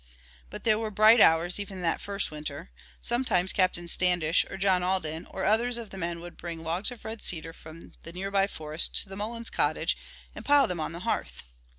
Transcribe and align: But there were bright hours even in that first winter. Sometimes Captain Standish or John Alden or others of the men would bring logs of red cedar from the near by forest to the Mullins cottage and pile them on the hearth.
But 0.49 0.63
there 0.63 0.79
were 0.79 0.89
bright 0.89 1.21
hours 1.21 1.59
even 1.59 1.77
in 1.77 1.81
that 1.83 2.01
first 2.01 2.31
winter. 2.31 2.71
Sometimes 3.01 3.53
Captain 3.53 3.87
Standish 3.87 4.43
or 4.49 4.57
John 4.57 4.81
Alden 4.81 5.27
or 5.29 5.45
others 5.45 5.77
of 5.77 5.91
the 5.91 5.97
men 5.99 6.19
would 6.21 6.37
bring 6.37 6.63
logs 6.63 6.89
of 6.89 7.05
red 7.05 7.21
cedar 7.21 7.53
from 7.53 7.93
the 8.01 8.11
near 8.11 8.31
by 8.31 8.47
forest 8.47 8.95
to 9.03 9.09
the 9.09 9.15
Mullins 9.15 9.51
cottage 9.51 9.95
and 10.33 10.43
pile 10.43 10.65
them 10.65 10.79
on 10.79 10.91
the 10.93 11.01
hearth. 11.01 11.43